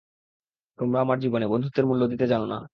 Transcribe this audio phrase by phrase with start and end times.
[0.79, 2.01] তোমরা আমার জীবনে, বন্ধুত্বের মূল্য
[2.27, 2.57] জানো না।